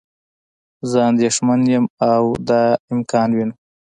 [0.89, 2.63] زه اندیښمند یم او دا
[2.93, 3.57] امکان وینم.